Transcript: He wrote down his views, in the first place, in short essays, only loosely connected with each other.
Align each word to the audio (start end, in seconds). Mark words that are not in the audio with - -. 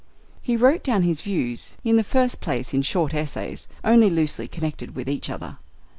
He 0.41 0.57
wrote 0.57 0.81
down 0.83 1.03
his 1.03 1.21
views, 1.21 1.77
in 1.83 1.95
the 1.95 2.03
first 2.03 2.39
place, 2.41 2.73
in 2.73 2.81
short 2.81 3.13
essays, 3.13 3.67
only 3.83 4.09
loosely 4.09 4.47
connected 4.47 4.95
with 4.95 5.07
each 5.07 5.29
other. 5.29 5.59